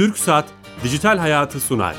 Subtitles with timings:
[0.00, 0.44] Türk Saat
[0.84, 1.96] Dijital Hayatı sunar.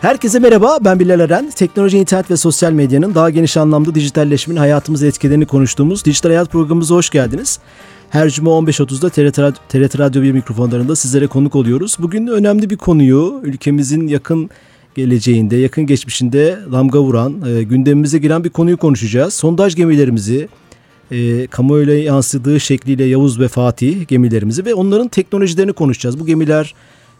[0.00, 1.50] Herkese merhaba, ben Bilal Eren.
[1.50, 6.94] Teknoloji, internet ve sosyal medyanın daha geniş anlamda dijitalleşmenin hayatımıza etkilerini konuştuğumuz Dijital Hayat programımıza
[6.94, 7.58] hoş geldiniz.
[8.10, 11.96] Her cuma 15.30'da TRT, TRT Radyo 1 mikrofonlarında sizlere konuk oluyoruz.
[11.98, 14.50] Bugün önemli bir konuyu ülkemizin yakın
[14.94, 19.34] geleceğinde, yakın geçmişinde damga vuran, e, gündemimize giren bir konuyu konuşacağız.
[19.34, 20.48] Sondaj gemilerimizi,
[21.12, 26.20] e, kamuoyuna yansıdığı şekliyle Yavuz ve Fatih gemilerimizi ve onların teknolojilerini konuşacağız.
[26.20, 26.74] Bu gemiler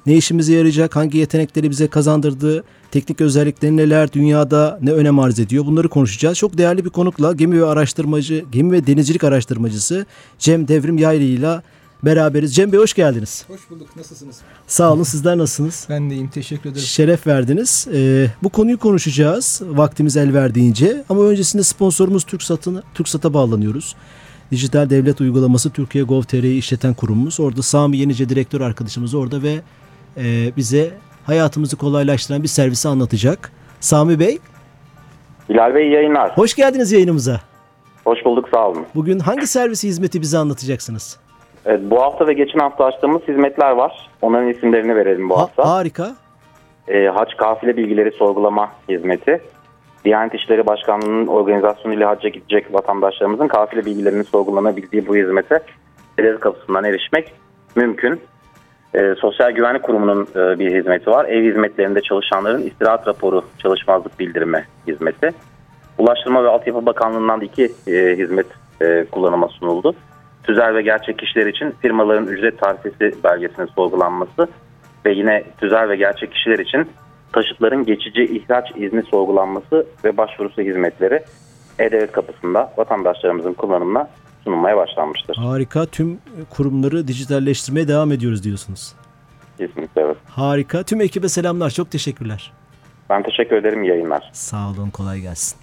[0.06, 5.66] ne işimize yarayacak, hangi yetenekleri bize kazandırdı, teknik özellikleri neler, dünyada ne önem arz ediyor
[5.66, 6.38] bunları konuşacağız.
[6.38, 10.06] Çok değerli bir konukla gemi ve araştırmacı, gemi ve denizcilik araştırmacısı
[10.38, 11.62] Cem Devrim Yaylı ile
[12.02, 12.54] beraberiz.
[12.54, 13.44] Cem Bey hoş geldiniz.
[13.48, 13.96] Hoş bulduk.
[13.96, 14.40] Nasılsınız?
[14.66, 15.02] Sağ olun.
[15.02, 15.86] Sizler nasılsınız?
[15.90, 16.28] Ben de iyiyim.
[16.28, 16.86] Teşekkür ederim.
[16.86, 17.88] Şeref verdiniz.
[17.94, 21.04] Ee, bu konuyu konuşacağız vaktimiz el verdiğince.
[21.08, 22.24] Ama öncesinde sponsorumuz
[22.94, 23.96] TürkSat'a bağlanıyoruz.
[24.50, 27.40] Dijital Devlet Uygulaması Türkiye Gov.tr'yi işleten kurumumuz.
[27.40, 29.60] Orada Sami Yenice direktör arkadaşımız orada ve
[30.16, 30.90] e, bize
[31.26, 33.52] hayatımızı kolaylaştıran bir servisi anlatacak.
[33.80, 34.38] Sami Bey.
[35.48, 36.36] Bilal Bey yayınlar.
[36.36, 37.40] Hoş geldiniz yayınımıza.
[38.04, 38.86] Hoş bulduk sağ olun.
[38.94, 41.16] Bugün hangi servisi hizmeti bize anlatacaksınız?
[41.66, 44.10] Evet, bu hafta ve geçen hafta açtığımız hizmetler var.
[44.22, 45.68] Onların isimlerini verelim bu ha, hafta.
[45.68, 46.12] Harika.
[46.88, 49.40] E, hac kafile bilgileri sorgulama hizmeti.
[50.04, 55.60] Diyanet İşleri Başkanlığı'nın organizasyonuyla hacca gidecek vatandaşlarımızın kafile bilgilerini sorgulanabildiği bu hizmete
[56.18, 57.32] devlet kapısından erişmek
[57.74, 58.20] mümkün.
[58.94, 61.24] E, Sosyal Güvenlik Kurumu'nun e, bir hizmeti var.
[61.24, 65.30] Ev hizmetlerinde çalışanların istirahat raporu çalışmazlık bildirme hizmeti.
[65.98, 68.46] Ulaştırma ve Altyapı Bakanlığı'ndan da iki e, hizmet
[68.80, 69.94] e, kullanıma sunuldu.
[70.44, 74.48] Tüzel ve gerçek kişiler için firmaların ücret tarifesi belgesinin sorgulanması
[75.06, 76.88] ve yine tüzel ve gerçek kişiler için
[77.32, 81.24] taşıtların geçici ihraç izni sorgulanması ve başvurusu hizmetleri
[81.78, 84.08] E-Devlet kapısında vatandaşlarımızın kullanımına
[84.44, 85.36] sunulmaya başlanmıştır.
[85.36, 85.86] Harika.
[85.86, 86.18] Tüm
[86.50, 88.94] kurumları dijitalleştirmeye devam ediyoruz diyorsunuz.
[89.58, 90.16] Kesinlikle evet.
[90.28, 90.82] Harika.
[90.82, 91.70] Tüm ekibe selamlar.
[91.70, 92.52] Çok teşekkürler.
[93.10, 93.84] Ben teşekkür ederim.
[93.84, 94.30] Yayınlar.
[94.32, 94.90] Sağ olun.
[94.90, 95.58] Kolay gelsin.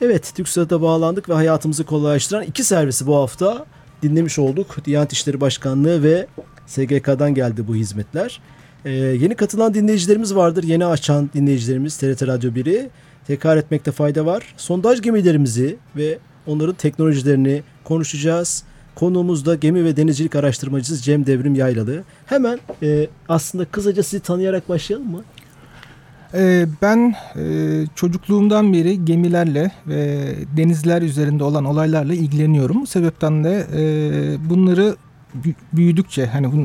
[0.00, 0.32] Evet.
[0.36, 3.66] TürkSat'a bağlandık ve hayatımızı kolaylaştıran iki servisi bu hafta
[4.02, 4.76] dinlemiş olduk.
[4.84, 6.26] Diyanet İşleri Başkanlığı ve
[6.66, 8.40] SGK'dan geldi bu hizmetler.
[8.84, 10.62] Ee, yeni katılan dinleyicilerimiz vardır.
[10.62, 12.90] Yeni açan dinleyicilerimiz TRT Radyo 1'i
[13.26, 14.54] tekrar etmekte fayda var.
[14.56, 18.64] Sondaj gemilerimizi ve onların teknolojilerini konuşacağız.
[18.94, 22.04] Konuğumuz da gemi ve denizcilik araştırmacısı Cem Devrim Yaylalı.
[22.26, 25.22] Hemen e, aslında kısaca sizi tanıyarak başlayalım mı?
[26.34, 32.80] Ee, ben e, çocukluğumdan beri gemilerle ve denizler üzerinde olan olaylarla ilgileniyorum.
[32.82, 34.96] Bu sebepten de e, bunları
[35.72, 36.60] büyüdükçe hani e,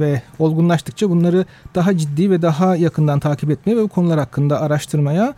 [0.00, 5.34] ve olgunlaştıkça bunları daha ciddi ve daha yakından takip etmeye ve bu konular hakkında araştırmaya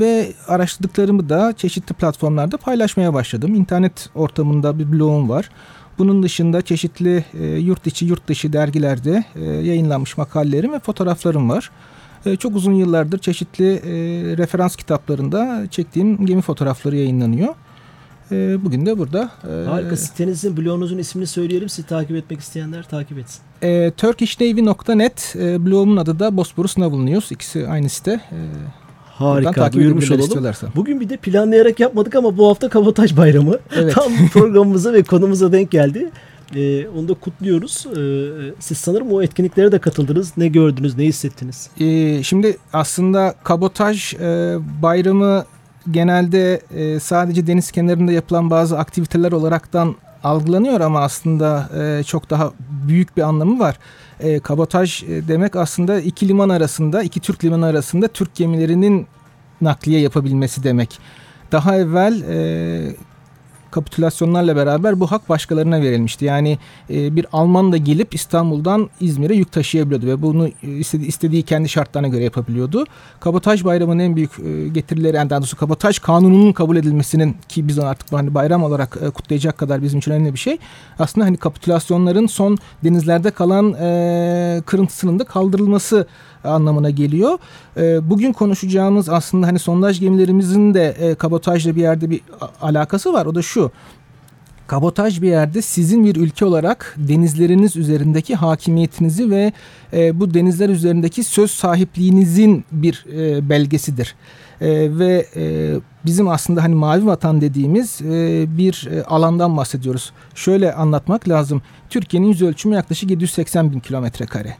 [0.00, 3.54] ve araştırdıklarımı da çeşitli platformlarda paylaşmaya başladım.
[3.54, 5.50] İnternet ortamında bir blogum var.
[5.98, 7.24] Bunun dışında çeşitli
[7.58, 9.24] yurt içi yurt dışı dergilerde
[9.62, 11.70] yayınlanmış makalelerim ve fotoğraflarım var.
[12.26, 13.90] E, çok uzun yıllardır çeşitli e,
[14.36, 17.54] referans kitaplarında çektiğim gemi fotoğrafları yayınlanıyor.
[18.32, 19.30] E, bugün de burada.
[19.66, 19.96] Harika.
[19.96, 21.68] Sitenizin, blogunuzun ismini söyleyelim.
[21.68, 23.40] Sizi takip etmek isteyenler takip etsin.
[23.62, 27.32] E, turkishnavy.net e, blogumun adı da Bosporus Naval News.
[27.32, 28.10] İkisi aynı site.
[28.10, 28.38] E,
[29.04, 29.72] Harika.
[29.72, 30.54] Duyurmuş olalım.
[30.76, 33.58] Bugün bir de planlayarak yapmadık ama bu hafta Kabotaj Bayramı.
[33.76, 33.94] Evet.
[33.94, 36.10] Tam programımıza ve konumuza denk geldi.
[36.54, 37.86] E, onu da kutluyoruz.
[37.86, 38.00] E,
[38.58, 40.32] siz sanırım o etkinliklere de katıldınız.
[40.36, 41.70] Ne gördünüz, ne hissettiniz?
[41.80, 45.44] E, şimdi aslında kabotaj e, bayramı
[45.90, 52.52] genelde e, sadece deniz kenarında yapılan bazı aktiviteler olaraktan algılanıyor ama aslında e, çok daha
[52.88, 53.78] büyük bir anlamı var.
[54.20, 59.06] E, kabotaj e, demek aslında iki liman arasında, iki Türk limanı arasında Türk gemilerinin
[59.60, 60.98] nakliye yapabilmesi demek.
[61.52, 62.94] Daha evvel e,
[63.70, 66.24] kapitülasyonlarla beraber bu hak başkalarına verilmişti.
[66.24, 66.58] Yani
[66.90, 71.68] e, bir Alman da gelip İstanbul'dan İzmir'e yük taşıyabiliyordu ve bunu e, istediği, istediği kendi
[71.68, 72.84] şartlarına göre yapabiliyordu.
[73.20, 77.78] Kabotaj bayramının en büyük e, getirileri yani daha doğrusu kabotaj kanununun kabul edilmesinin ki biz
[77.78, 80.58] onu artık hani bayram olarak e, kutlayacak kadar bizim için önemli bir şey.
[80.98, 86.06] Aslında hani kapitülasyonların son denizlerde kalan e, kırıntısının da kaldırılması
[86.44, 87.38] anlamına geliyor.
[87.76, 92.20] E, bugün konuşacağımız aslında hani sondaj gemilerimizin de e, kabotajla bir yerde bir
[92.60, 93.26] alakası var.
[93.26, 93.70] O da şu.
[94.66, 99.52] Kabotaj bir yerde sizin bir ülke olarak denizleriniz üzerindeki hakimiyetinizi ve
[99.92, 104.14] e, bu denizler üzerindeki söz sahipliğinizin bir e, belgesidir.
[104.60, 110.12] E, ve e, bizim aslında hani mavi vatan dediğimiz e, bir e, alandan bahsediyoruz.
[110.34, 111.62] Şöyle anlatmak lazım.
[111.88, 114.56] Türkiye'nin yüz ölçümü yaklaşık 780 bin kilometre kare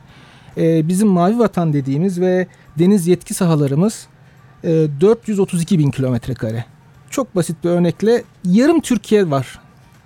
[0.57, 2.47] e, bizim mavi vatan dediğimiz ve
[2.79, 4.07] deniz yetki sahalarımız
[4.65, 6.65] e, 432 bin kilometre kare.
[7.11, 9.61] Çok basit bir örnekle yarım Türkiye var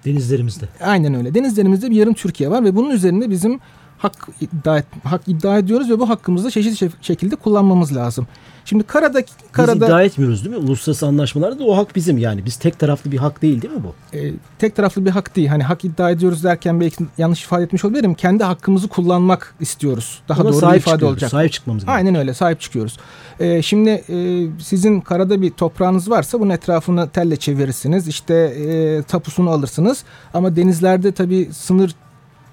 [0.05, 0.69] Denizlerimizde.
[0.81, 1.35] Aynen öyle.
[1.35, 3.61] Denizlerimizde bir yarım Türkiye var ve bunun üzerinde bizim
[4.05, 8.27] hak iddia, et, hak iddia ediyoruz ve bu hakkımızı çeşitli şekilde kullanmamız lazım.
[8.65, 9.23] Şimdi karada
[9.53, 10.63] karada biz iddia etmiyoruz değil mi?
[10.63, 12.45] Uluslararası anlaşmalarda da o hak bizim yani.
[12.45, 14.17] Biz tek taraflı bir hak değil değil mi bu?
[14.17, 15.49] E, tek taraflı bir hak değil.
[15.49, 18.15] Hani hak iddia ediyoruz derken belki yanlış ifade etmiş olabilirim.
[18.15, 20.23] Kendi hakkımızı kullanmak istiyoruz.
[20.29, 21.31] Daha Ona doğru sahip bir ifade çıkıyoruz, olacak.
[21.31, 21.97] Sahip çıkmamız gerekiyor.
[21.97, 22.99] Aynen öyle sahip çıkıyoruz.
[23.41, 28.09] E, şimdi e, sizin karada bir toprağınız varsa bunun etrafını telle çevirirsiniz.
[28.09, 30.05] İşte e, tapusunu alırsınız.
[30.35, 31.95] Ama denizlerde tabii sınır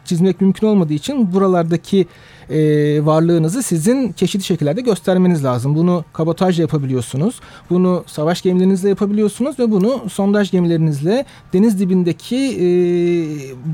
[0.05, 2.07] çizmek mümkün olmadığı için buralardaki
[2.49, 2.59] e,
[3.05, 5.75] varlığınızı sizin çeşitli şekillerde göstermeniz lazım.
[5.75, 7.39] Bunu kabotajla yapabiliyorsunuz.
[7.69, 12.67] Bunu savaş gemilerinizle yapabiliyorsunuz ve bunu sondaj gemilerinizle deniz dibindeki e,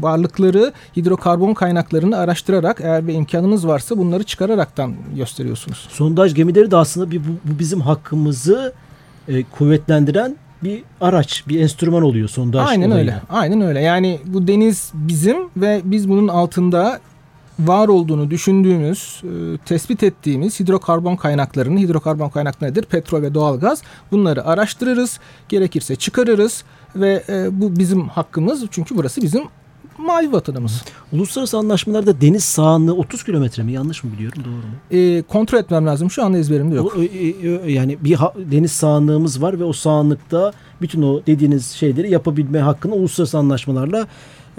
[0.02, 5.88] varlıkları, hidrokarbon kaynaklarını araştırarak eğer bir imkanınız varsa bunları çıkararaktan gösteriyorsunuz.
[5.92, 8.74] Sondaj gemileri de aslında bir, bu, bu bizim hakkımızı
[9.28, 13.00] e, kuvvetlendiren bir araç, bir enstrüman oluyor sondaj Aynen olayı.
[13.00, 13.22] öyle.
[13.30, 13.82] Aynen öyle.
[13.82, 17.00] Yani bu deniz bizim ve biz bunun altında
[17.60, 22.86] var olduğunu düşündüğümüz, e, tespit ettiğimiz hidrokarbon kaynaklarını, hidrokarbon kaynakları nedir?
[22.86, 23.84] Petrol ve doğalgaz.
[24.12, 25.20] Bunları araştırırız,
[25.50, 26.64] gerekirse çıkarırız
[26.96, 29.44] ve e, bu bizim hakkımız çünkü burası bizim
[29.98, 30.84] mavi vatanımız.
[31.14, 33.72] Uluslararası anlaşmalarda deniz sahanlığı 30 kilometre mi?
[33.72, 34.44] Yanlış mı biliyorum?
[34.46, 35.02] Doğru mu?
[35.02, 36.12] E, kontrol etmem lazım.
[36.12, 36.98] Şu anda ezberimde yok.
[36.98, 41.72] O, e, e, yani bir ha, deniz sahanlığımız var ve o sahanlıkta bütün o dediğiniz
[41.72, 44.08] şeyleri yapabilme hakkını uluslararası anlaşmalarla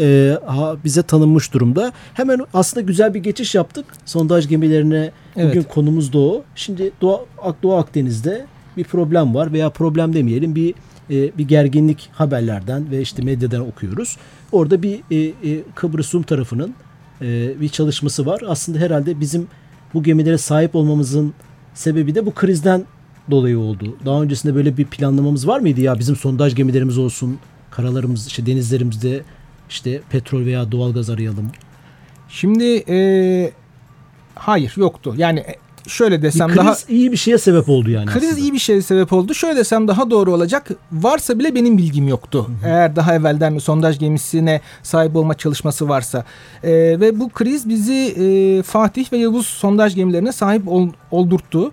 [0.00, 1.92] e, ha, bize tanınmış durumda.
[2.14, 3.84] Hemen aslında güzel bir geçiş yaptık.
[4.04, 5.50] Sondaj gemilerine Evet.
[5.50, 6.42] bugün konumuz o.
[6.54, 7.26] Şimdi Doğu,
[7.62, 8.46] Doğu Akdeniz'de
[8.76, 10.74] bir problem var veya problem demeyelim bir
[11.10, 14.16] e, bir gerginlik haberlerden ve işte medyadan okuyoruz.
[14.52, 15.16] Orada bir e,
[15.50, 16.74] e, Kıbrıs Rum tarafının
[17.22, 18.40] e, bir çalışması var.
[18.48, 19.46] Aslında herhalde bizim
[19.94, 21.34] bu gemilere sahip olmamızın
[21.74, 22.84] sebebi de bu krizden
[23.30, 23.96] dolayı oldu.
[24.04, 27.38] Daha öncesinde böyle bir planlamamız var mıydı ya bizim sondaj gemilerimiz olsun,
[27.70, 29.22] karalarımız, işte denizlerimizde
[29.70, 31.50] işte petrol veya doğalgaz arayalım.
[32.28, 33.52] Şimdi e,
[34.34, 35.14] hayır yoktu.
[35.16, 35.44] Yani
[35.88, 38.40] e, şöyle Bir desem kriz daha iyi bir şeye sebep oldu yani Kriz aslında.
[38.40, 39.34] iyi bir şeye sebep oldu.
[39.34, 40.68] Şöyle desem daha doğru olacak.
[40.92, 42.46] Varsa bile benim bilgim yoktu.
[42.64, 46.24] Eğer daha evvelden bir sondaj gemisine sahip olma çalışması varsa.
[46.64, 46.70] Ee,
[47.00, 51.72] ve bu kriz bizi e, Fatih ve Yavuz sondaj gemilerine sahip ol, oldurttu.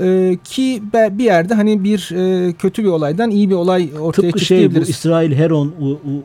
[0.00, 2.10] Ee, ki bir yerde hani bir
[2.48, 4.78] e, kötü bir olaydan iyi bir olay ortaya Tıpkı şey bu.
[4.78, 6.22] İsrail Heron u, u-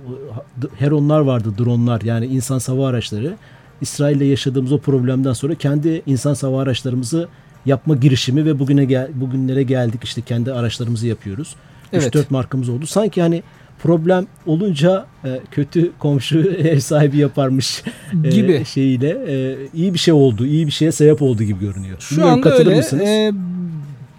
[0.77, 3.33] Heronlar vardı dronlar yani insan hava araçları.
[3.81, 7.27] İsrail'le yaşadığımız o problemden sonra kendi insan hava araçlarımızı
[7.65, 11.55] yapma girişimi ve bugüne gel bugünlere geldik işte kendi araçlarımızı yapıyoruz.
[11.93, 12.15] Evet.
[12.15, 12.87] 3-4 markamız oldu.
[12.87, 13.43] Sanki hani
[13.83, 17.83] problem olunca e, kötü komşu ev sahibi yaparmış
[18.23, 18.65] e, Gibi.
[18.65, 21.97] şeyiyle e, iyi bir şey oldu, iyi bir şeye sebep oldu gibi görünüyor.
[21.99, 22.77] Şu Bilmiyorum, anda katılır öyle.
[22.77, 23.03] mısınız?
[23.03, 23.31] Ee,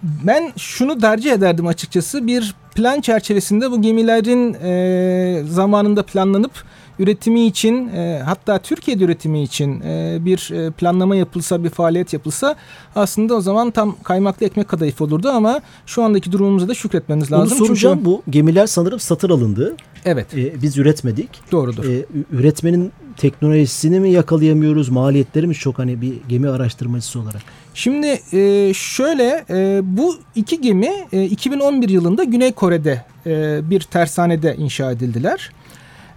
[0.03, 2.27] ben şunu tercih ederdim açıkçası.
[2.27, 6.51] Bir plan çerçevesinde bu gemilerin e, zamanında planlanıp
[6.99, 12.55] üretimi için e, hatta Türkiye'de üretimi için e, bir e, planlama yapılsa bir faaliyet yapılsa
[12.95, 17.41] aslında o zaman tam kaymaklı ekmek kadayıf olurdu ama şu andaki durumumuza da şükretmemiz Onu
[17.41, 17.57] lazım.
[17.57, 17.95] soracağım.
[17.97, 19.75] Çünkü, Bu gemiler sanırım satır alındı.
[20.05, 21.29] evet E, biz üretmedik.
[21.51, 21.85] doğrudur.
[21.89, 24.89] E, üretmenin teknolojisini mi yakalayamıyoruz?
[24.89, 27.41] Maliyetleri mi çok hani bir gemi araştırmacısı olarak?
[27.73, 34.55] Şimdi e, şöyle e, bu iki gemi e, 2011 yılında Güney Kore'de e, bir tersanede
[34.55, 35.51] inşa edildiler.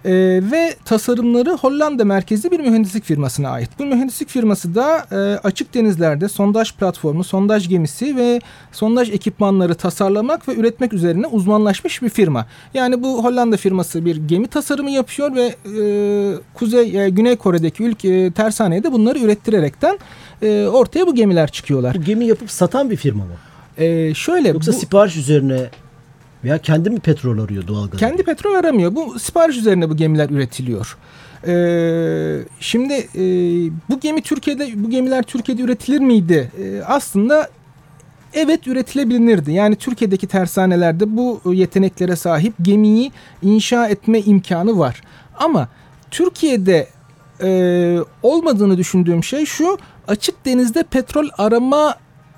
[0.05, 0.11] E,
[0.51, 3.69] ve tasarımları Hollanda merkezli bir mühendislik firmasına ait.
[3.79, 8.39] Bu mühendislik firması da e, açık denizlerde sondaj platformu, sondaj gemisi ve
[8.71, 12.45] sondaj ekipmanları tasarlamak ve üretmek üzerine uzmanlaşmış bir firma.
[12.73, 18.09] Yani bu Hollanda firması bir gemi tasarımı yapıyor ve e, Kuzey e, Güney Kore'deki ülke
[18.09, 19.99] e, tersaneye de bunları ürettirerekten
[20.41, 21.95] e, ortaya bu gemiler çıkıyorlar.
[21.95, 23.33] Bu gemi yapıp satan bir firma mı?
[23.77, 25.69] E, şöyle Yoksa bu, sipariş üzerine
[26.43, 27.99] veya kendi mi petrol arıyor doğalgaz?
[27.99, 28.95] kendi petrol aramıyor.
[28.95, 30.97] Bu sipariş üzerine bu gemiler üretiliyor.
[31.47, 31.53] E,
[32.59, 33.21] şimdi e,
[33.89, 36.51] bu gemi Türkiye'de bu gemiler Türkiye'de üretilir miydi?
[36.63, 37.49] E, aslında
[38.33, 39.51] evet üretilebilirdi.
[39.51, 45.01] Yani Türkiye'deki tersanelerde bu yeteneklere sahip gemiyi inşa etme imkanı var.
[45.39, 45.67] Ama
[46.11, 46.87] Türkiye'de
[47.43, 49.77] e, olmadığını düşündüğüm şey şu
[50.07, 51.95] açık denizde petrol arama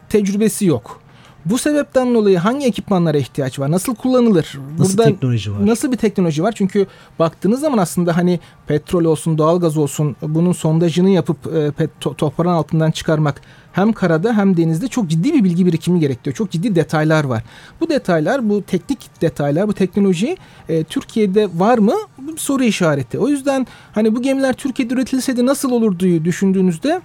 [0.10, 0.99] tecrübesi yok.
[1.46, 3.72] Bu sebepten dolayı hangi ekipmanlara ihtiyaç var?
[3.72, 4.60] Nasıl kullanılır?
[4.80, 5.66] Nasıl teknoloji var?
[5.68, 6.52] Nasıl bir teknoloji var?
[6.58, 6.88] Çünkü
[7.20, 12.54] baktığınız zaman aslında hani petrol olsun, doğalgaz olsun bunun sondajını yapıp e, pet- to- toprağın
[12.54, 13.42] altından çıkarmak
[13.72, 16.36] hem karada hem denizde çok ciddi bir bilgi birikimi gerektiriyor.
[16.36, 17.44] Çok ciddi detaylar var.
[17.82, 20.38] Bu detaylar, bu teknik detaylar, bu teknoloji
[20.70, 21.94] e, Türkiye'de var mı?
[22.18, 23.20] Bu soru işareti.
[23.20, 27.02] O yüzden hani bu gemiler Türkiye'de üretilseydi nasıl olurdu düşündüğünüzde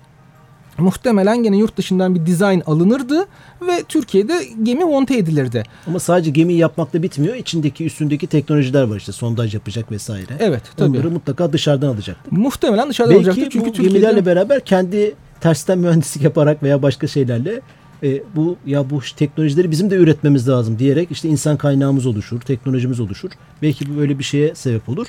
[0.78, 3.26] muhtemelen gene yurt dışından bir dizayn alınırdı
[3.66, 5.62] ve Türkiye'de gemi monte edilirdi.
[5.87, 7.35] Ama sadece gemi yapmakla bitmiyor.
[7.35, 10.33] İçindeki üstündeki teknolojiler var işte sondaj yapacak vesaire.
[10.38, 10.90] Evet tabii.
[10.90, 12.16] Onları mutlaka dışarıdan alacak.
[12.31, 13.50] Muhtemelen dışarıdan Belki alacaktı.
[13.50, 13.99] Çünkü bu Türkiye'de...
[13.99, 17.61] gemilerle beraber kendi tersten mühendislik yaparak veya başka şeylerle
[18.02, 23.00] e, bu ya bu teknolojileri bizim de üretmemiz lazım diyerek işte insan kaynağımız oluşur, teknolojimiz
[23.00, 23.31] oluşur.
[23.62, 25.07] Belki bu böyle bir şeye sebep olur.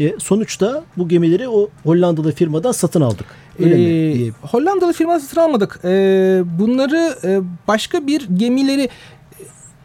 [0.00, 3.26] E, sonuçta bu gemileri o Hollandalı firmadan satın aldık.
[3.58, 4.30] Öyle Ee, mi?
[4.42, 5.80] Hollandalı firma satın almadık.
[5.84, 8.88] Ee, bunları e, başka bir gemileri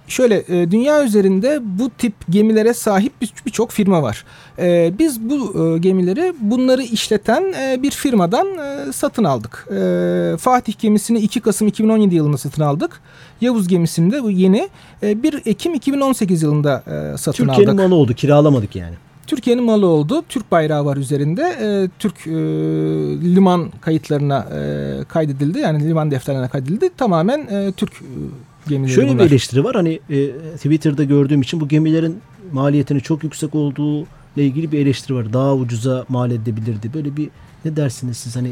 [0.07, 4.25] şöyle e, dünya üzerinde bu tip gemilere sahip bir- birçok firma var.
[4.59, 9.67] Ee, biz bu e, gemileri bunları işleten e, bir firmadan e, satın aldık.
[9.71, 13.01] Ee, Fatih gemisini 2 Kasım 2017 yılında satın aldık.
[13.41, 14.69] Yavuz gemisini de bu yeni
[15.03, 17.83] e, 1 Ekim 2018 yılında e, satın Türkiye'nin aldık.
[17.89, 18.13] malı oldu.
[18.13, 18.95] Kiralamadık yani.
[19.31, 20.23] Türkiye'nin malı oldu.
[20.29, 21.41] Türk bayrağı var üzerinde.
[21.61, 22.31] Ee, Türk e,
[23.35, 25.59] liman kayıtlarına e, kaydedildi.
[25.59, 26.89] Yani liman defterlerine kaydedildi.
[26.97, 29.25] Tamamen e, Türk e, gemileri Şöyle bunlar.
[29.25, 29.75] bir eleştiri var.
[29.75, 32.17] Hani e, Twitter'da gördüğüm için bu gemilerin
[32.51, 35.33] maliyetinin çok yüksek olduğu ile ilgili bir eleştiri var.
[35.33, 36.93] Daha ucuza mal edilebilirdi.
[36.93, 37.29] Böyle bir
[37.65, 38.51] ne dersiniz siz hani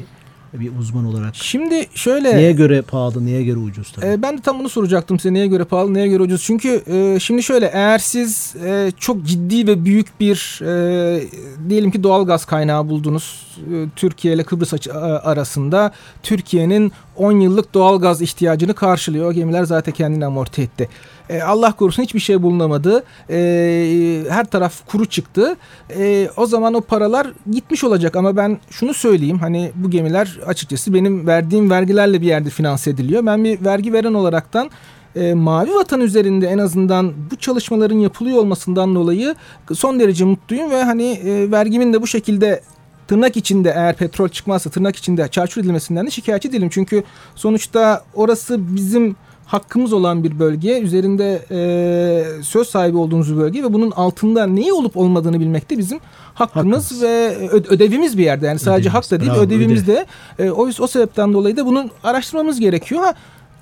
[0.53, 1.35] bir uzman olarak?
[1.35, 4.05] Şimdi şöyle Neye göre pahalı, neye göre ucuz tabii.
[4.05, 6.43] e, ben de tam bunu soracaktım size neye göre pahalı neye göre ucuz.
[6.43, 11.23] Çünkü e, şimdi şöyle eğer siz e, çok ciddi ve büyük bir e,
[11.69, 15.91] diyelim ki doğal gaz kaynağı buldunuz e, Türkiye ile Kıbrıs açı- a- arasında
[16.23, 19.31] Türkiye'nin 10 yıllık doğal gaz ihtiyacını karşılıyor.
[19.31, 20.89] Gemiler zaten kendini amorti etti.
[21.29, 23.03] E, Allah korusun hiçbir şey bulunamadı.
[23.29, 25.55] E, her taraf kuru çıktı.
[25.97, 30.93] E, o zaman o paralar gitmiş olacak ama ben şunu söyleyeyim hani bu gemiler açıkçası
[30.93, 33.25] benim verdiğim vergilerle bir yerde finanse ediliyor.
[33.25, 34.69] Ben bir vergi veren olaraktan
[35.15, 39.35] e, Mavi Vatan üzerinde en azından bu çalışmaların yapılıyor olmasından dolayı
[39.73, 42.61] son derece mutluyum ve hani e, vergimin de bu şekilde
[43.07, 46.69] tırnak içinde eğer petrol çıkmazsa tırnak içinde çarçur edilmesinden de şikayetçi değilim.
[46.71, 47.03] Çünkü
[47.35, 49.15] sonuçta orası bizim
[49.49, 50.79] hakkımız olan bir bölge.
[50.79, 55.77] Üzerinde e, söz sahibi olduğumuz bir bölge ve bunun altında neyi olup olmadığını bilmek de
[55.77, 55.99] bizim
[56.33, 57.03] hakkımız, Hakkımız.
[57.03, 58.45] ve ödevimiz bir yerde.
[58.45, 60.05] Yani sadece Ödevimiz, hak da değil bravo, ödevimiz de.
[60.39, 63.01] E, o, o sebepten dolayı da bunu araştırmamız gerekiyor.
[63.01, 63.13] Ha,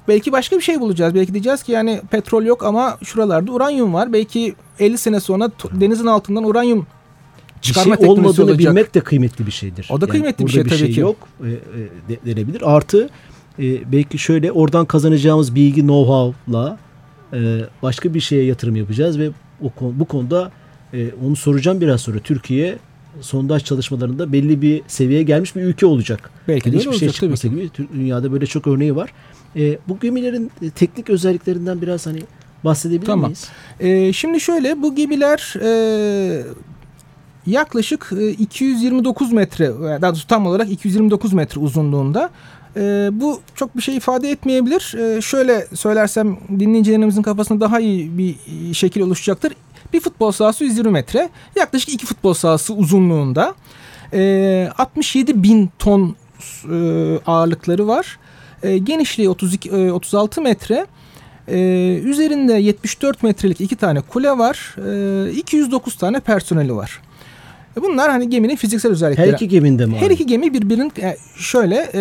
[0.08, 1.15] belki başka bir şey bulacağız.
[1.15, 4.13] Belki diyeceğiz ki yani petrol yok ama şuralarda uranyum var.
[4.13, 6.79] Belki 50 sene sonra denizin altından uranyum
[7.58, 8.60] bir çıkarma şey teknolojisi olmadığını olacak.
[8.60, 9.88] bilmek de kıymetli bir şeydir.
[9.91, 11.00] O da kıymetli bir burada şey tabii ki.
[11.00, 11.53] yok e, e,
[12.10, 12.75] de- denebilir.
[12.75, 13.10] Artı
[13.59, 16.77] e, belki şöyle oradan kazanacağımız bilgi know-how'la
[17.33, 19.29] e, başka bir şeye yatırım yapacağız ve
[19.63, 20.51] o bu konuda
[20.93, 22.19] e, onu soracağım biraz sonra.
[22.19, 22.77] Türkiye
[23.21, 26.29] sondaj çalışmalarında belli bir seviyeye gelmiş bir ülke olacak.
[26.47, 27.55] Belki Yani hiçbir şey olacak çıkmasa ki.
[27.55, 29.13] gibi dünyada böyle çok örneği var.
[29.55, 32.19] E, bu gemilerin e, teknik özelliklerinden biraz hani
[32.63, 33.25] bahsedebilir Tamam.
[33.25, 33.47] miyiz?
[33.79, 36.43] Ee, şimdi şöyle bu gemiler e,
[37.47, 42.29] yaklaşık e, 229 metre e, daha doğrusu tam olarak 229 metre uzunluğunda.
[42.77, 44.96] E, bu çok bir şey ifade etmeyebilir.
[44.98, 48.36] E, şöyle söylersem dinleyicilerimizin kafasında daha iyi bir
[48.74, 49.53] şekil oluşacaktır.
[49.93, 51.29] Bir futbol sahası 120 metre.
[51.55, 53.55] Yaklaşık iki futbol sahası uzunluğunda.
[54.13, 56.15] E, 67 bin ton
[56.72, 56.75] e,
[57.25, 58.19] ağırlıkları var.
[58.63, 60.88] E, genişliği 32 e, 36 metre.
[61.50, 64.75] Ee, üzerinde 74 metrelik iki tane kule var.
[65.27, 67.01] Ee, 209 tane personeli var.
[67.77, 69.27] E, Bunlar hani geminin fiziksel özellikleri.
[69.27, 69.96] Her iki geminde mi?
[69.96, 72.00] Her iki gemi birbirinin e, şöyle e,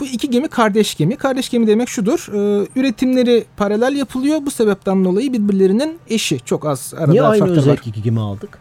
[0.00, 1.16] bu iki gemi kardeş gemi.
[1.16, 2.28] Kardeş gemi demek şudur.
[2.32, 4.38] e, üretimleri paralel yapılıyor.
[4.46, 6.40] Bu sebepten dolayı birbirlerinin eşi.
[6.44, 7.48] Çok az arada Niye aynı var.
[7.48, 8.58] özellik iki gemi aldık?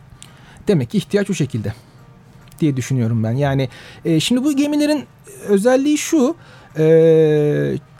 [0.67, 1.74] Demek ki ihtiyaç o şekilde
[2.60, 3.31] diye düşünüyorum ben.
[3.31, 3.69] Yani
[4.05, 5.03] e, şimdi bu gemilerin
[5.48, 6.36] özelliği şu.
[6.77, 6.83] e,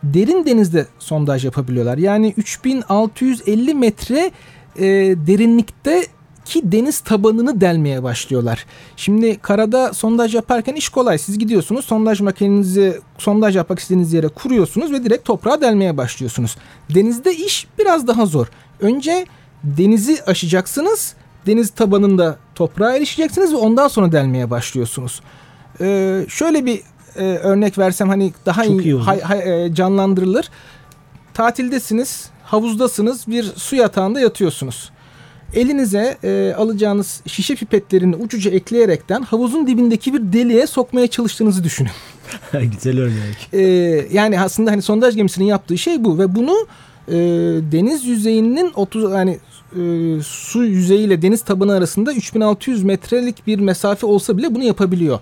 [0.04, 1.98] derin denizde sondaj yapabiliyorlar.
[1.98, 4.32] Yani 3650 metre
[4.76, 4.86] e,
[5.28, 6.06] derinlikte
[6.46, 8.66] ki deniz tabanını delmeye başlıyorlar.
[8.98, 11.18] Şimdi karada sondaj yaparken iş kolay.
[11.18, 16.56] Siz gidiyorsunuz sondaj makinenizi sondaj yapmak istediğiniz yere kuruyorsunuz ve direkt toprağa delmeye başlıyorsunuz.
[16.96, 18.48] Denizde iş biraz daha zor.
[18.80, 19.26] Önce
[19.64, 21.14] denizi aşacaksınız.
[21.46, 25.22] Deniz tabanında toprağa erişeceksiniz ve ondan sonra delmeye başlıyorsunuz.
[25.82, 26.82] Ee, şöyle bir
[27.16, 30.50] e, örnek versem hani daha Çok iyi, hay- hay- e, canlandırılır.
[31.34, 34.92] Tatildesiniz, havuzdasınız, bir su yatağında yatıyorsunuz.
[35.54, 41.92] Elinize e, alacağınız şişe pipetlerini ucuca ekleyerekten havuzun dibindeki bir deliğe sokmaya çalıştığınızı düşünün.
[42.54, 43.50] Güzel örnek.
[43.54, 43.62] Ee,
[44.12, 46.68] yani aslında hani sondaj gemisinin yaptığı şey bu ve bunu
[47.08, 47.14] e,
[47.72, 49.40] deniz yüzeyinin 30 yani
[49.72, 49.82] e,
[50.24, 55.20] su yüzeyiyle deniz tabanı arasında 3600 metrelik bir mesafe olsa bile bunu yapabiliyor.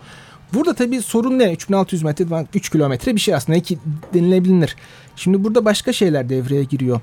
[0.53, 1.53] Burada tabii sorun ne?
[1.53, 3.79] 3600 metre 3 kilometre bir şey aslında ki
[4.13, 4.75] denilebilir.
[5.15, 7.01] Şimdi burada başka şeyler devreye giriyor.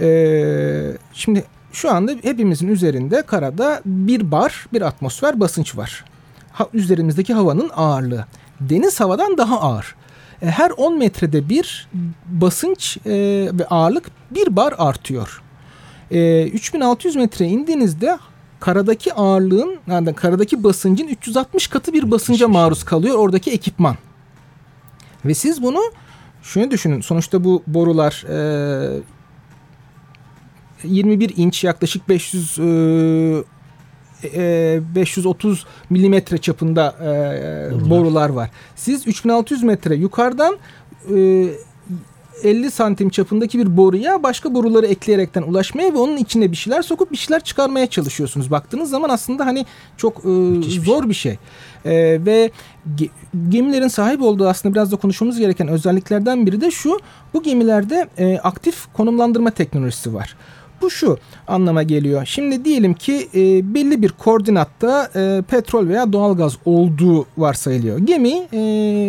[0.00, 1.44] Ee, şimdi
[1.76, 6.04] şu anda hepimizin üzerinde karada bir bar, bir atmosfer basınç var.
[6.52, 8.24] Ha, üzerimizdeki havanın ağırlığı.
[8.60, 9.94] Deniz havadan daha ağır.
[10.42, 11.88] e, her 10 metrede bir
[12.26, 13.12] basınç e,
[13.52, 15.42] ve ağırlık bir bar artıyor.
[16.10, 18.18] E, 3600 metre indiğinizde
[18.60, 23.96] karadaki ağırlığın yani karadaki basıncın 360 katı bir basınca maruz kalıyor oradaki ekipman.
[25.24, 25.80] Ve siz bunu
[26.42, 27.00] şunu düşünün.
[27.00, 29.15] Sonuçta bu borular e,
[30.84, 32.58] 21 inç yaklaşık 500
[34.34, 37.04] e, 530 e, milimetre çapında e,
[37.72, 37.90] borular.
[37.90, 38.50] borular var.
[38.76, 40.58] Siz 3600 metre yukarıdan
[41.16, 41.48] e,
[42.42, 47.12] 50 santim çapındaki bir boruya başka boruları ekleyerekten ulaşmaya ve onun içine bir şeyler sokup
[47.12, 48.50] bir şeyler çıkarmaya çalışıyorsunuz.
[48.50, 49.66] Baktığınız zaman aslında hani
[49.96, 50.22] çok e,
[50.84, 51.08] zor şey.
[51.08, 51.38] bir şey.
[51.84, 52.50] E, ve
[52.96, 53.08] ge,
[53.48, 56.98] gemilerin sahip olduğu aslında biraz da konuşmamız gereken özelliklerden biri de şu.
[57.34, 60.36] Bu gemilerde e, aktif konumlandırma teknolojisi var.
[60.80, 61.18] Bu şu
[61.48, 62.26] anlama geliyor.
[62.26, 67.98] Şimdi diyelim ki e, belli bir koordinatta e, petrol veya doğalgaz olduğu varsayılıyor.
[67.98, 68.58] Gemi e,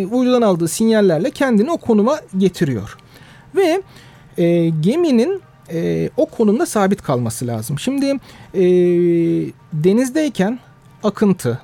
[0.06, 2.96] uydudan aldığı sinyallerle kendini o konuma getiriyor.
[3.56, 3.82] Ve
[4.38, 7.78] e, geminin e, o konumda sabit kalması lazım.
[7.78, 8.06] Şimdi
[8.54, 8.62] e,
[9.72, 10.58] denizdeyken
[11.02, 11.60] akıntı,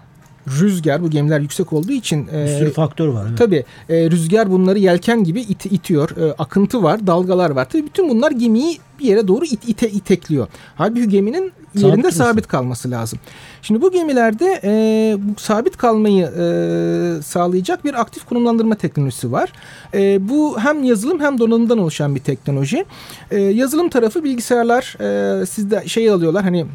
[0.48, 3.24] rüzgar bu gemiler yüksek olduğu için bir sürü e, faktör var.
[3.28, 3.38] Evet.
[3.38, 6.16] Tabii e, rüzgar bunları yelken gibi it, itiyor.
[6.16, 7.68] E, akıntı var, dalgalar var.
[7.68, 10.46] Tabii bütün bunlar gemiyi bir yere doğru it, ite, itekliyor.
[10.76, 13.18] Halbuki geminin yerinde sabit, sabit kalması lazım.
[13.62, 19.52] Şimdi bu gemilerde e, bu sabit kalmayı e, sağlayacak bir aktif konumlandırma teknolojisi var.
[19.94, 22.84] E, bu hem yazılım hem donanımdan oluşan bir teknoloji.
[23.30, 26.66] E, yazılım tarafı bilgisayarlar e, sizde şey alıyorlar hani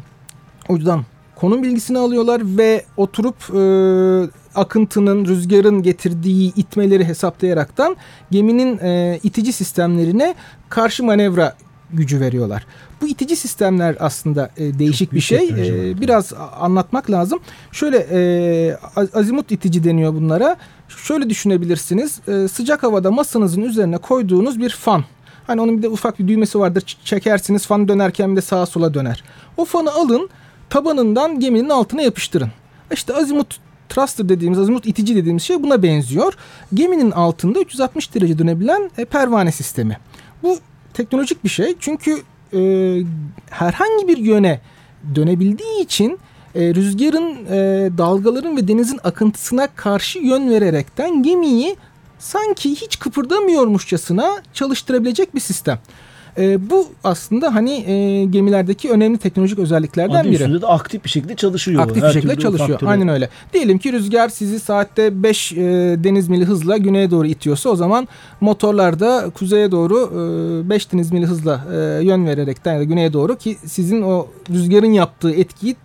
[0.68, 1.04] ucudan
[1.40, 3.62] konum bilgisini alıyorlar ve oturup e,
[4.54, 7.96] akıntının, rüzgarın getirdiği itmeleri hesaplayaraktan
[8.30, 10.34] geminin e, itici sistemlerine
[10.68, 11.56] karşı manevra
[11.92, 12.66] gücü veriyorlar.
[13.00, 15.48] Bu itici sistemler aslında e, değişik bir şey.
[15.48, 17.40] E, biraz anlatmak lazım.
[17.72, 18.76] Şöyle e,
[19.14, 20.56] azimut itici deniyor bunlara.
[20.88, 22.20] Şöyle düşünebilirsiniz.
[22.28, 25.04] E, sıcak havada masanızın üzerine koyduğunuz bir fan.
[25.46, 26.96] Hani onun bir de ufak bir düğmesi vardır.
[27.04, 29.24] Çekersiniz fan dönerken de sağa sola döner.
[29.56, 30.30] O fanı alın
[30.70, 32.50] tabanından geminin altına yapıştırın.
[32.92, 36.34] İşte azimut thruster dediğimiz, azimut itici dediğimiz şey buna benziyor.
[36.74, 39.98] Geminin altında 360 derece dönebilen e, pervane sistemi.
[40.42, 40.58] Bu
[40.94, 42.60] teknolojik bir şey çünkü e,
[43.50, 44.60] herhangi bir yöne
[45.14, 46.18] dönebildiği için
[46.54, 51.76] e, rüzgarın, e, dalgaların ve denizin akıntısına karşı yön vererekten gemiyi
[52.18, 55.78] sanki hiç kıpırdamıyormuşçasına çalıştırabilecek bir sistem.
[56.38, 60.34] E, bu aslında hani e, gemilerdeki önemli teknolojik özelliklerden Adı biri.
[60.34, 61.82] üstünde de aktif bir şekilde çalışıyor.
[61.82, 62.68] Aktif bir şekilde çalışıyor.
[62.68, 62.90] Faktörü.
[62.90, 63.28] Aynen öyle.
[63.52, 65.56] Diyelim ki rüzgar sizi saatte 5 e,
[66.04, 68.08] deniz mili hızla güneye doğru itiyorsa o zaman
[68.40, 70.10] motorlar da kuzeye doğru
[70.70, 74.26] 5 e, deniz mili hızla e, yön vererekten ya da güneye doğru ki sizin o
[74.50, 75.76] rüzgarın yaptığı etkiyi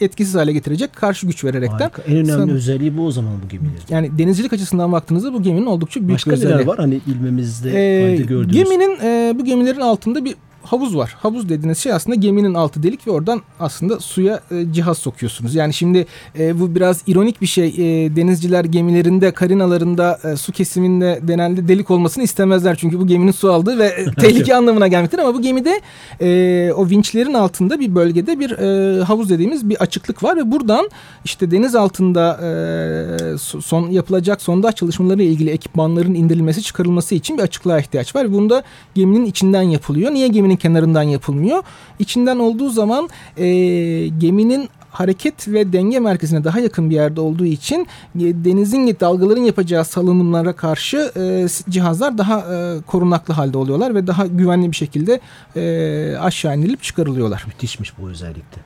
[0.00, 1.78] etkisiz hale getirecek karşı güç vererekten.
[1.78, 2.02] Harika.
[2.02, 2.48] En önemli san...
[2.48, 3.82] özelliği bu o zaman bu gemilerin.
[3.88, 6.66] Yani denizcilik açısından baktığınızda bu geminin oldukça büyük Başka bir özelliği.
[6.66, 8.54] Var hani ilmemizde ee, gördüğünüz?
[8.54, 11.16] Geminin e, bu gemilerin altında bir havuz var.
[11.18, 15.54] Havuz dediğiniz şey aslında geminin altı delik ve oradan aslında suya e, cihaz sokuyorsunuz.
[15.54, 16.06] Yani şimdi
[16.38, 17.68] e, bu biraz ironik bir şey.
[17.68, 22.76] E, denizciler gemilerinde, karinalarında e, su kesiminde genelde delik olmasını istemezler.
[22.76, 25.18] Çünkü bu geminin su aldığı ve e, tehlike anlamına gelmektir.
[25.18, 25.80] Ama bu gemide
[26.20, 30.90] e, o vinçlerin altında bir bölgede bir e, havuz dediğimiz bir açıklık var ve buradan
[31.24, 37.42] işte deniz altında e, son yapılacak sondaj çalışmaları ile ilgili ekipmanların indirilmesi, çıkarılması için bir
[37.42, 38.32] açıklığa ihtiyaç var.
[38.32, 38.62] Bunda
[38.94, 40.12] geminin içinden yapılıyor.
[40.12, 41.62] Niye geminin geminin kenarından yapılmıyor.
[41.98, 43.46] İçinden olduğu zaman e,
[44.08, 47.86] geminin hareket ve denge merkezine daha yakın bir yerde olduğu için
[48.16, 54.26] e, denizin dalgaların yapacağı salınımlara karşı e, cihazlar daha e, korunaklı halde oluyorlar ve daha
[54.26, 55.20] güvenli bir şekilde
[55.56, 57.44] e, aşağı inilip çıkarılıyorlar.
[57.46, 58.62] Müthişmiş bu özellikle.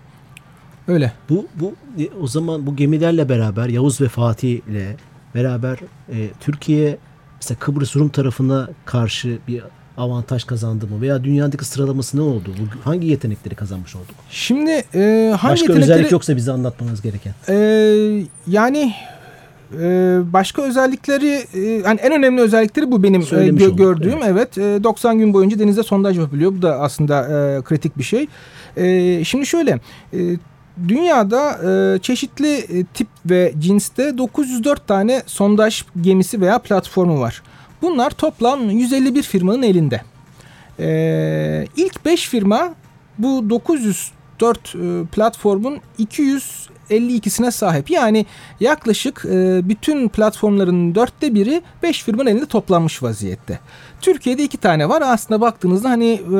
[0.89, 1.13] Öyle.
[1.29, 4.97] Bu bu e, o zaman bu gemilerle beraber Yavuz ve Fatih ile
[5.35, 5.79] beraber
[6.13, 6.99] e, Türkiye
[7.41, 9.63] mesela Kıbrıs Rum tarafına karşı bir
[9.99, 11.01] avantaj kazandı mı?
[11.01, 12.51] Veya dünyadaki sıralaması ne oldu?
[12.85, 14.15] Hangi yetenekleri kazanmış olduk?
[14.31, 15.93] Şimdi e, hangi Başka yetenekleri...
[15.93, 17.35] özellik yoksa bize anlatmanız gereken.
[17.49, 17.55] E,
[18.47, 18.95] yani
[19.81, 24.59] e, başka özellikleri e, yani en önemli özellikleri bu benim e, gö- gördüğüm evet.
[24.59, 28.27] evet 90 gün boyunca denizde sondaj yapılıyor bu da aslında e, kritik bir şey
[28.77, 29.81] e, şimdi şöyle
[30.13, 30.19] e,
[30.89, 37.43] dünyada e, çeşitli e, tip ve cinste 904 tane sondaj gemisi veya platformu var
[37.83, 40.01] Bunlar toplam 151 firmanın elinde.
[40.81, 42.75] Ee, ilk 5 firma
[43.19, 47.91] bu 904 e, platformun 252'sine sahip.
[47.91, 48.27] Yani
[48.61, 53.59] yaklaşık e, bütün platformların dörtte biri 5 firmanın elinde toplanmış vaziyette.
[54.01, 55.03] Türkiye'de iki tane var.
[55.07, 56.39] Aslında baktığınızda hani e,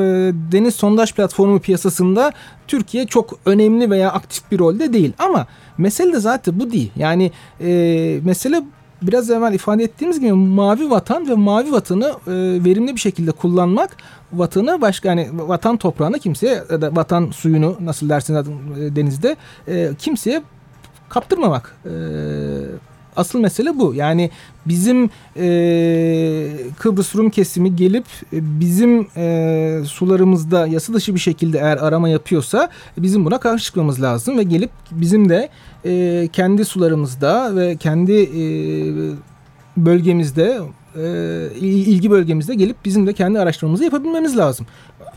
[0.51, 2.31] deniz sondaj platformu piyasasında
[2.67, 5.13] Türkiye çok önemli veya aktif bir rolde değil.
[5.19, 5.47] Ama
[5.77, 6.91] mesele de zaten bu değil.
[6.95, 8.61] Yani e, mesele
[9.01, 12.31] biraz evvel ifade ettiğimiz gibi mavi vatan ve mavi vatanı e,
[12.65, 13.97] verimli bir şekilde kullanmak
[14.33, 19.35] vatanı başka yani vatan toprağını kimseye vatan suyunu nasıl dersiniz e, denizde
[19.67, 20.43] e, kimseye
[21.09, 21.75] kaptırmamak.
[21.85, 21.91] E,
[23.19, 23.93] asıl mesele bu.
[23.93, 24.29] Yani
[24.65, 31.77] bizim e, Kıbrıs Rum kesimi gelip e, bizim e, sularımızda yasa dışı bir şekilde eğer
[31.77, 35.49] arama yapıyorsa bizim buna karşı çıkmamız lazım ve gelip bizim de
[35.85, 38.43] e, kendi sularımızda ve kendi e,
[39.77, 40.59] bölgemizde
[41.61, 44.65] ilgi bölgemizde gelip bizim de kendi araştırmamızı yapabilmemiz lazım.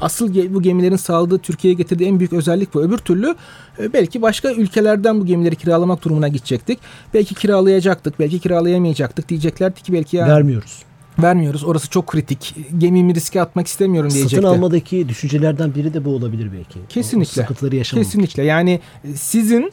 [0.01, 2.83] Asıl bu gemilerin sağladığı Türkiye'ye getirdiği en büyük özellik bu.
[2.83, 3.35] Öbür türlü
[3.79, 6.79] e, belki başka ülkelerden bu gemileri kiralamak durumuna gidecektik.
[7.15, 9.29] Belki kiralayacaktık, belki kiralayamayacaktık.
[9.29, 10.83] Diyeceklerdi ki belki ya vermiyoruz.
[11.19, 11.65] Vermiyoruz.
[11.65, 12.55] Orası çok kritik.
[12.79, 14.37] Gemimi riske atmak istemiyorum diyecekti.
[14.37, 16.79] Satın almadaki düşüncelerden biri de bu olabilir belki.
[16.89, 17.41] Kesinlikle.
[17.41, 18.07] O sıkıntıları yaşamamak.
[18.07, 18.43] Kesinlikle.
[18.43, 18.81] Yani
[19.15, 19.73] sizin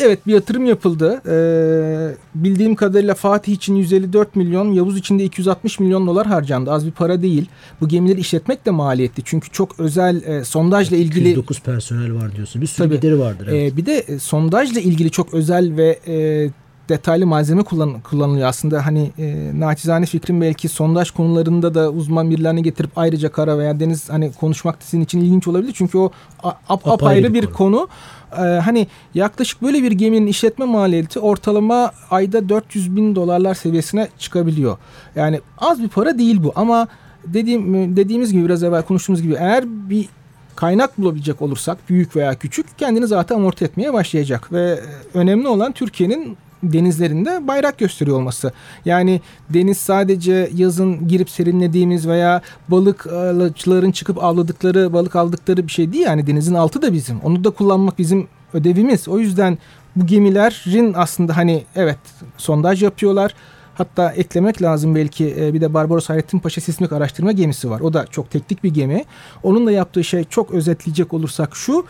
[0.00, 1.22] Evet bir yatırım yapıldı.
[1.28, 6.72] Ee, bildiğim kadarıyla Fatih için 154 milyon, Yavuz için de 260 milyon dolar harcandı.
[6.72, 7.46] Az bir para değil.
[7.80, 9.22] Bu gemileri işletmek de maliyetli.
[9.26, 11.28] Çünkü çok özel e, sondajla ilgili...
[11.28, 12.62] 109 personel var diyorsun.
[12.62, 13.46] Bir sürü Tabii, gideri vardır.
[13.46, 13.72] Evet.
[13.72, 16.50] E, bir de e, sondajla ilgili çok özel ve e,
[16.88, 18.86] detaylı malzeme kullan, kullanılıyor aslında.
[18.86, 24.10] Hani e, naçizane fikrim belki sondaj konularında da uzman birilerini getirip ayrıca kara veya deniz
[24.10, 25.72] hani konuşmak sizin için ilginç olabilir.
[25.76, 26.10] Çünkü o
[26.42, 27.52] ap, apayrı bir konu.
[27.52, 27.88] konu.
[28.32, 34.76] Ee, hani yaklaşık böyle bir geminin işletme maliyeti ortalama ayda 400 bin dolarlar seviyesine çıkabiliyor.
[35.14, 36.88] Yani az bir para değil bu ama
[37.24, 40.08] dediğim dediğimiz gibi biraz evvel konuştuğumuz gibi eğer bir
[40.56, 44.80] kaynak bulabilecek olursak büyük veya küçük kendini zaten amorti etmeye başlayacak ve
[45.14, 48.52] önemli olan Türkiye'nin denizlerinde bayrak gösteriyor olması.
[48.84, 49.20] Yani
[49.50, 56.04] deniz sadece yazın girip serinlediğimiz veya balıkçıların çıkıp avladıkları, balık aldıkları bir şey değil.
[56.04, 57.20] Yani denizin altı da bizim.
[57.20, 59.08] Onu da kullanmak bizim ödevimiz.
[59.08, 59.58] O yüzden
[59.96, 61.98] bu gemilerin aslında hani evet
[62.36, 63.34] sondaj yapıyorlar.
[63.74, 67.80] Hatta eklemek lazım belki e, bir de Barbaros Hayrettin Paşa sismik araştırma gemisi var.
[67.80, 69.04] O da çok teknik bir gemi.
[69.42, 71.86] Onun da yaptığı şey çok özetleyecek olursak şu.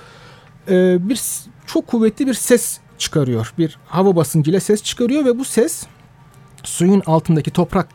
[0.69, 1.21] E, bir
[1.67, 3.55] çok kuvvetli bir ses çıkarıyor.
[3.59, 5.87] Bir hava basıncıyla ses çıkarıyor ve bu ses
[6.62, 7.88] suyun altındaki toprak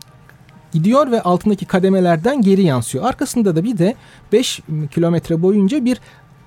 [0.74, 3.06] gidiyor ve altındaki kademelerden geri yansıyor.
[3.06, 3.96] Arkasında da bir de
[4.32, 6.02] 5 kilometre boyunca bir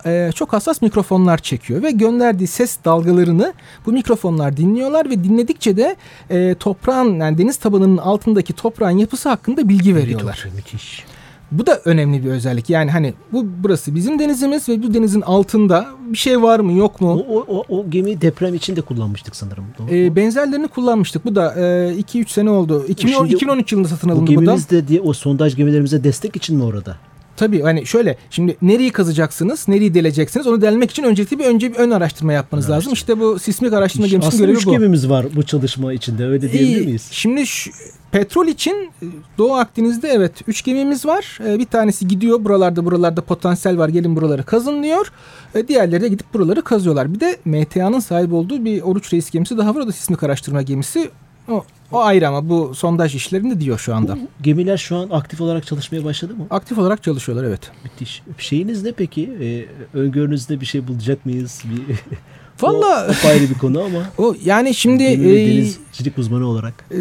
[0.06, 3.52] e, çok hassas mikrofonlar çekiyor ve gönderdiği ses dalgalarını
[3.86, 5.96] bu mikrofonlar dinliyorlar ve dinledikçe de
[6.30, 10.48] e, toprağın yani deniz tabanının altındaki toprağın yapısı hakkında bilgi veriyorlar.
[10.56, 11.04] Müthiş.
[11.52, 12.70] Bu da önemli bir özellik.
[12.70, 17.00] Yani hani bu burası bizim denizimiz ve bu denizin altında bir şey var mı yok
[17.00, 17.24] mu?
[17.28, 19.64] O, o, o gemi deprem için de kullanmıştık sanırım.
[19.78, 21.24] Doğru ee, benzerlerini kullanmıştık.
[21.24, 22.84] Bu da 2-3 e, sene oldu.
[22.88, 24.44] 2010, 2013 yılında satın alındı bu, bu da.
[24.44, 26.96] gemimiz de diye o sondaj gemilerimize destek için mi orada?
[27.40, 31.78] Tabii hani şöyle şimdi nereyi kazacaksınız, nereyi deleceksiniz onu delmek için öncelikli bir önce bir
[31.78, 32.92] ön araştırma yapmanız ön lazım.
[32.92, 34.58] İşte bu sismik araştırma gemisinin görevi bu.
[34.58, 37.08] Aslında üç gemimiz var bu çalışma içinde öyle diyebilir miyiz?
[37.10, 37.70] Şimdi şu,
[38.12, 38.90] Petrol için
[39.38, 41.38] Doğu Akdeniz'de evet 3 gemimiz var.
[41.46, 45.12] E, bir tanesi gidiyor buralarda buralarda potansiyel var gelin buraları kazın diyor.
[45.54, 47.14] E, diğerleri de gidip buraları kazıyorlar.
[47.14, 49.80] Bir de MTA'nın sahip olduğu bir Oruç Reis gemisi daha var.
[49.80, 51.10] O da sismik araştırma gemisi.
[51.48, 54.16] O, o ayrı ama bu sondaj işlerinde diyor şu anda.
[54.16, 56.46] Bu gemiler şu an aktif olarak çalışmaya başladı mı?
[56.50, 57.70] Aktif olarak çalışıyorlar evet.
[57.84, 58.22] Müthiş.
[58.38, 59.30] Şeyiniz ne peki?
[59.40, 61.62] Ee, öngörünüzde bir şey bulacak mıyız?
[61.64, 61.96] Bir
[62.62, 63.98] Valla o, ayrı bir konu ama.
[64.18, 66.84] O yani şimdi e, denizcilik uzmanı olarak.
[66.90, 67.00] E,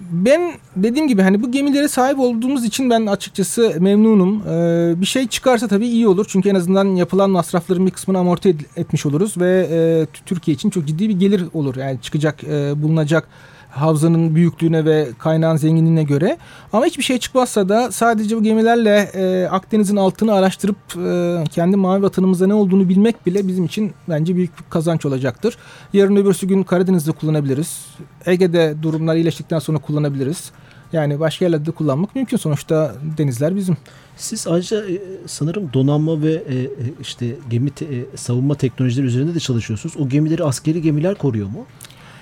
[0.00, 4.42] ben dediğim gibi hani bu gemilere sahip olduğumuz için ben açıkçası memnunum.
[4.48, 6.26] Ee, bir şey çıkarsa tabii iyi olur.
[6.28, 10.86] Çünkü en azından yapılan masrafların bir kısmını amorti etmiş oluruz ve e, Türkiye için çok
[10.86, 11.76] ciddi bir gelir olur.
[11.76, 13.28] Yani çıkacak, e, bulunacak
[13.70, 16.38] havzanın büyüklüğüne ve kaynağın zenginliğine göre.
[16.72, 22.02] Ama hiçbir şey çıkmazsa da sadece bu gemilerle e, Akdeniz'in altını araştırıp e, kendi mavi
[22.02, 25.56] vatanımızda ne olduğunu bilmek bile bizim için bence büyük bir kazanç olacaktır.
[25.92, 27.86] Yarın öbürsü gün Karadeniz'de kullanabiliriz.
[28.26, 30.52] Ege'de durumlar iyileştikten sonra kullanabiliriz.
[30.92, 32.36] Yani başka yerlerde de kullanmak mümkün.
[32.36, 33.76] Sonuçta denizler bizim.
[34.16, 36.68] Siz ayrıca e, sanırım donanma ve e, e
[37.00, 39.96] işte gemi te, savunma teknolojileri üzerinde de çalışıyorsunuz.
[39.96, 41.66] O gemileri askeri gemiler koruyor mu?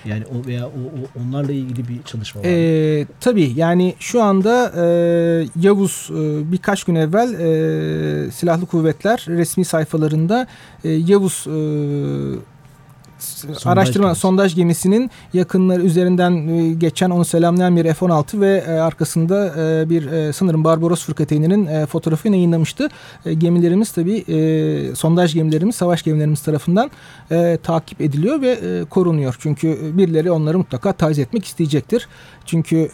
[0.05, 2.47] Yani o veya o, o onlarla ilgili bir çalışma var.
[2.49, 4.83] Ee, tabii yani şu anda e,
[5.61, 10.47] Yavuz e, birkaç gün evvel e, silahlı kuvvetler resmi sayfalarında
[10.83, 11.59] e, Yavuz e,
[13.19, 14.21] sondaj araştırma gemisi.
[14.21, 20.33] sondaj gemisinin yakınları üzerinden e, geçen onu selamlayan bir F-16 ve e, arkasında e, bir
[20.33, 22.89] sanırım Barbaros fırkateyninin fotoğrafını yayınlamıştı.
[23.37, 24.23] Gemilerimiz tabi
[24.95, 26.91] sondaj gemilerimiz savaş gemilerimiz tarafından
[27.63, 29.35] takip ediliyor ve korunuyor.
[29.39, 32.07] Çünkü birileri onları mutlaka taciz etmek isteyecektir.
[32.45, 32.89] Çünkü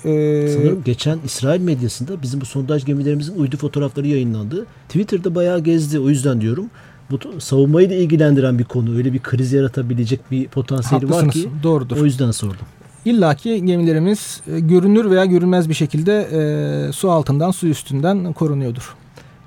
[0.53, 4.65] sanırım geçen İsrail medyasında bizim bu sondaj gemilerimizin uydu fotoğrafları yayınlandı.
[4.87, 5.99] Twitter'da bayağı gezdi.
[5.99, 6.69] O yüzden diyorum
[7.11, 8.97] bu savunmayı da ilgilendiren bir konu.
[8.97, 11.49] Öyle bir kriz yaratabilecek bir potansiyeli var ki.
[11.63, 11.97] Doğrudur.
[11.97, 12.65] O yüzden sordum.
[13.05, 18.95] illaki gemilerimiz e, görünür veya görünmez bir şekilde e, su altından su üstünden korunuyordur.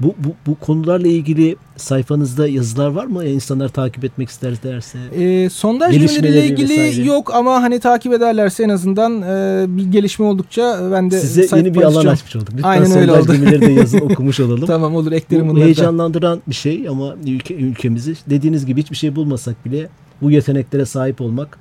[0.00, 3.24] Bu, bu, bu konularla ilgili sayfanızda yazılar var mı?
[3.24, 4.98] Yani insanlar takip etmek isterlerse.
[5.18, 7.06] E, sondaj Gelişmeleri gemileriyle ilgili vesaire.
[7.06, 11.74] yok ama hani takip ederlerse en azından e, bir gelişme oldukça ben de Size yeni
[11.74, 12.48] bir alan açmış olduk.
[12.52, 13.32] Lütfen Aynen öyle sondaj oldu.
[13.32, 14.66] gemileri de yazın okumuş olalım.
[14.66, 19.16] Tamam olur eklerim Bu bunları heyecanlandıran bir şey ama ülke, ülkemizi dediğiniz gibi hiçbir şey
[19.16, 19.88] bulmasak bile
[20.22, 21.58] bu yeteneklere sahip olmak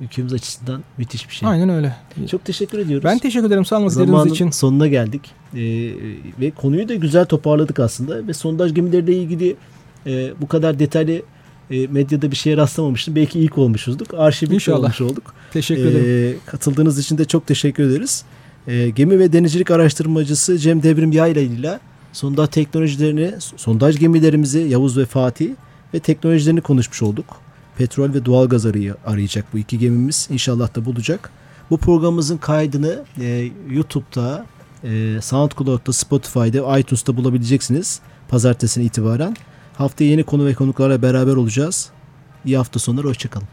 [0.00, 1.48] ülkemiz açısından müthiş bir şey.
[1.48, 1.96] Aynen öyle.
[2.30, 3.04] Çok teşekkür ediyoruz.
[3.04, 4.50] Ben teşekkür ederim sağ olun Zamanın için.
[4.50, 5.22] sonuna geldik.
[5.54, 5.58] Ee,
[6.40, 8.26] ve konuyu da güzel toparladık aslında.
[8.26, 9.56] Ve sondaj gemileriyle ilgili
[10.06, 11.22] e, bu kadar detaylı
[11.70, 13.16] e, medyada bir şeye rastlamamıştım.
[13.16, 14.06] Belki ilk olmuşuzdur.
[14.16, 14.78] Arşivlik İnşallah.
[14.78, 15.34] olmuş olduk.
[15.52, 16.34] Teşekkür ederim.
[16.34, 18.24] Ee, katıldığınız için de çok teşekkür ederiz.
[18.66, 21.80] Ee, gemi ve denizcilik araştırmacısı Cem Devrim Yayla ile
[22.12, 25.50] sondaj teknolojilerini, sondaj gemilerimizi Yavuz ve Fatih
[25.94, 27.26] ve teknolojilerini konuşmuş olduk.
[27.78, 30.28] Petrol ve doğalgaz arayı arayacak bu iki gemimiz.
[30.30, 31.30] İnşallah da bulacak.
[31.70, 34.46] Bu programımızın kaydını e, YouTube'da,
[34.84, 38.00] e, SoundCloud'da, Spotify'da, iTunes'ta bulabileceksiniz.
[38.28, 39.36] Pazartesine itibaren.
[39.76, 41.90] Haftaya yeni konu ve konuklarla beraber olacağız.
[42.44, 43.48] İyi hafta sonları, hoşçakalın.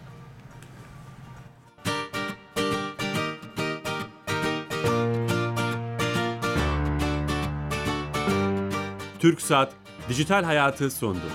[9.19, 9.71] TürkSat
[10.09, 11.25] Dijital Hayatı sundu.